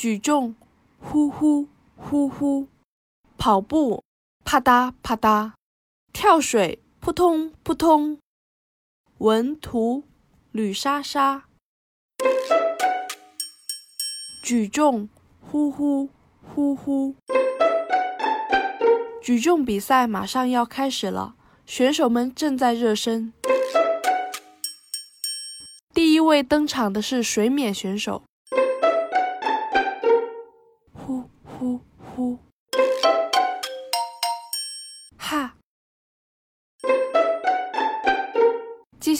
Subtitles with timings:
[0.00, 0.54] 举重，
[0.98, 2.68] 呼呼呼呼；
[3.36, 4.02] 跑步，
[4.46, 5.52] 啪嗒啪嗒；
[6.10, 8.16] 跳水，扑通扑通；
[9.18, 10.04] 文图，
[10.52, 11.44] 吕莎莎。
[14.42, 16.08] 举重，呼呼
[16.42, 17.14] 呼呼。
[19.22, 21.34] 举重比赛马上要开始了，
[21.66, 23.34] 选手们正在热身。
[25.92, 28.22] 第一位登场的是水冕选手，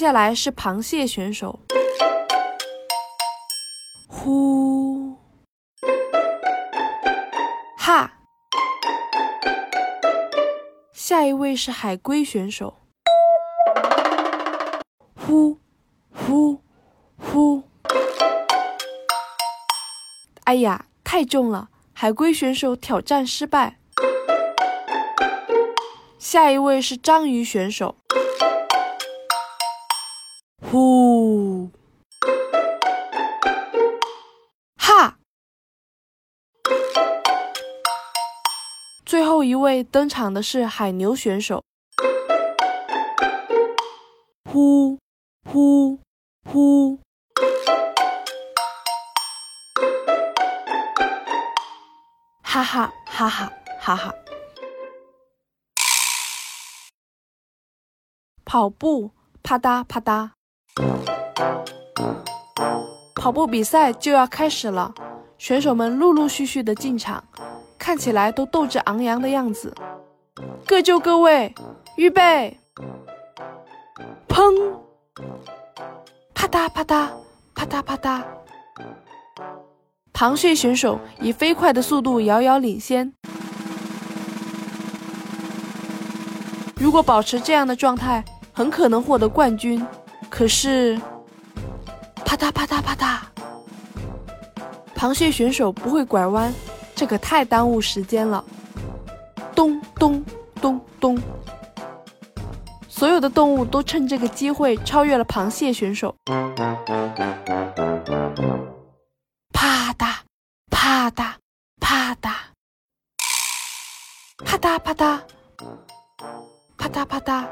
[0.00, 1.60] 接下来是螃蟹选手，
[4.08, 5.18] 呼，
[7.76, 8.10] 哈。
[10.94, 12.78] 下一位是海龟选手，
[15.14, 15.58] 呼
[16.10, 16.62] 呼
[17.18, 17.62] 呼！
[20.44, 23.76] 哎呀，太重了，海龟选手挑战失败。
[26.18, 27.96] 下一位是章鱼选手，
[30.70, 31.68] 呼，
[34.76, 35.18] 哈！
[39.04, 41.64] 最后一位登场的是海牛选手，
[44.44, 44.96] 呼。
[45.44, 45.98] 呼。
[46.44, 47.00] 呼，
[52.42, 52.92] 哈哈。
[53.06, 53.52] 哈哈。
[53.80, 54.14] 哈哈！
[58.44, 59.10] 跑步，
[59.42, 60.30] 啪嗒啪嗒，
[63.14, 64.92] 跑步比赛就要开始了，
[65.38, 67.22] 选手们陆陆续续的进场。
[67.78, 69.74] 看起来都斗志昂扬的样子，
[70.66, 71.54] 各就各位，
[71.96, 72.58] 预备，
[74.28, 74.74] 砰！
[76.34, 77.08] 啪嗒啪嗒
[77.54, 78.22] 啪嗒啪嗒，
[80.12, 83.12] 螃蟹选手以飞快的速度遥遥领先。
[86.76, 89.84] 如果保持这样的状态，很可能获得冠军。
[90.30, 90.98] 可是，
[92.24, 93.18] 啪嗒啪嗒啪嗒，
[94.96, 96.50] 螃蟹选手不会拐弯。
[96.94, 98.44] 这可太耽误时间了！
[99.54, 100.24] 咚咚
[100.60, 101.18] 咚咚，
[102.88, 106.14] 所有的动物都趁这个机会超越了螃蟹选手。
[106.26, 106.76] 啪嗒
[110.70, 111.32] 啪嗒
[111.80, 112.32] 啪嗒，
[114.44, 115.20] 啪嗒啪嗒，
[116.76, 117.46] 啪嗒啪嗒，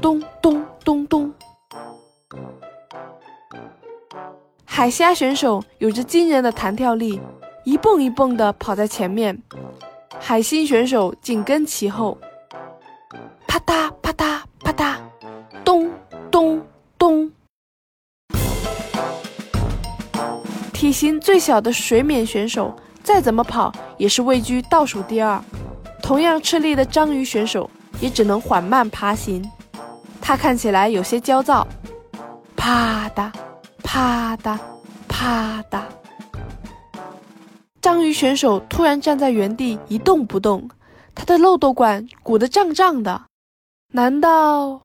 [0.00, 1.32] 咚咚咚咚。
[4.64, 7.20] 海虾选手有着惊人的弹跳力。
[7.64, 9.40] 一蹦一蹦地跑在前面，
[10.18, 12.18] 海星选手紧跟其后，
[13.46, 14.96] 啪嗒啪嗒啪嗒，
[15.64, 15.88] 咚
[16.28, 16.60] 咚
[16.98, 17.30] 咚。
[20.72, 25.40] 体型最小的水冕选手再怎么跑也是位居倒数第二，
[26.02, 27.70] 同样吃力的章鱼选手
[28.00, 29.48] 也只能缓慢爬行，
[30.22, 31.66] 他看起来有些焦躁，
[32.56, 33.30] 啪嗒
[33.82, 34.56] 啪嗒
[35.08, 35.82] 啪嗒。
[37.82, 40.70] 章鱼选手突然站在原地一动不动，
[41.14, 43.22] 他的漏斗管鼓得胀胀的。
[43.88, 44.80] 难道？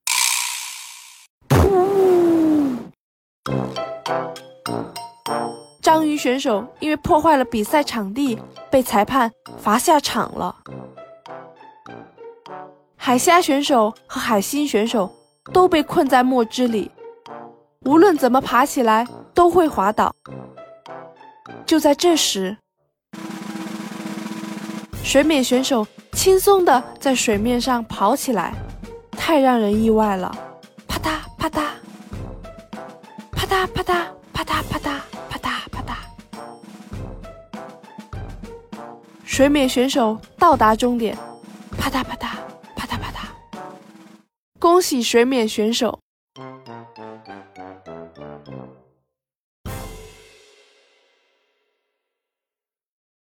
[5.82, 8.38] 章鱼选手因为破坏了比赛场地，
[8.70, 10.58] 被裁判罚下场了。
[12.98, 15.10] 海虾选手和海星选手
[15.52, 16.92] 都被困在墨汁里，
[17.86, 20.14] 无论怎么爬起来都会滑倒。
[21.66, 22.58] 就在这时，
[25.04, 28.54] 水美选手轻松地在水面上跑起来，
[29.12, 30.36] 太让人意外了！
[30.88, 31.64] 啪嗒啪嗒，
[33.32, 35.96] 啪嗒啪嗒，啪嗒啪嗒，啪嗒啪嗒。
[39.24, 41.18] 水美选手到达终点，
[41.78, 42.28] 啪嗒啪嗒。
[44.60, 46.00] 恭喜水冕选手！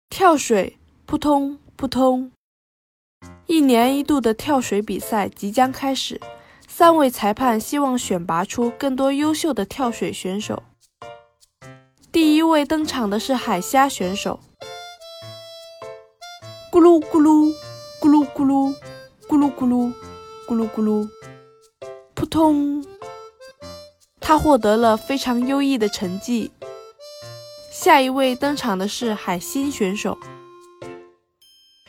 [0.09, 1.59] 跳水，扑通。
[1.75, 2.31] 扑通！
[3.47, 6.21] 一年一度的跳水比赛即将开始，
[6.69, 10.63] 三位裁判希望选拔出更多优秀的跳水选手。
[12.13, 14.39] 第一位登场的是海虾选手，
[16.71, 17.53] 咕噜咕噜，
[17.99, 18.73] 咕噜咕噜，
[19.27, 19.93] 咕噜咕噜，
[20.47, 21.05] 咕噜咕噜，
[22.35, 22.85] 通！
[24.19, 26.51] 他获得了非常优异的成绩。
[27.71, 30.17] 下一位登场的是海星选手。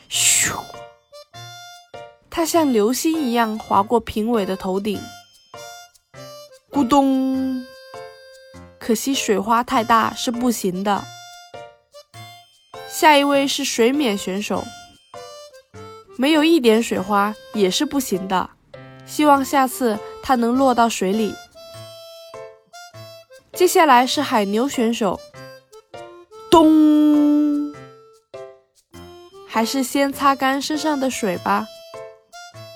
[0.09, 0.57] 咻，
[2.29, 4.97] 他像流星一样划过评委的头顶，
[6.71, 7.65] 咕咚！
[8.79, 11.03] 可惜水花太大是不行的。
[12.87, 14.63] 下一位是水冕选手，
[16.17, 18.51] 没有一点水花也是不行的。
[19.05, 19.97] 希望下次
[20.27, 21.33] 它能落到水里。
[23.53, 25.17] 接下来是海牛选手，
[26.51, 27.73] 咚！
[29.47, 31.65] 还是先擦干身上的水吧。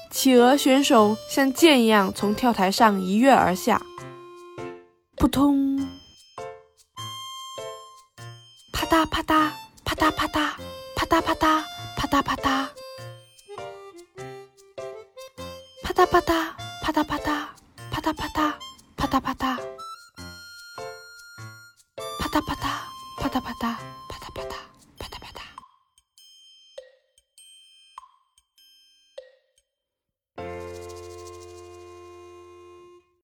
[0.10, 3.82] 企鹅选手像箭一样从跳台上一跃而下，
[5.18, 5.78] 扑通！
[8.72, 9.52] 啪嗒啪嗒。
[9.84, 10.52] 啪嗒啪嗒，
[10.96, 11.64] 啪嗒啪嗒，
[11.98, 12.68] 啪嗒啪嗒，
[15.84, 17.56] 啪嗒啪嗒， 파다파다
[17.92, 18.60] 파다파다
[18.98, 19.58] 파다파다.
[22.20, 22.90] 파다파다
[23.20, 23.78] 파다파다
[24.10, 24.56] 파다파다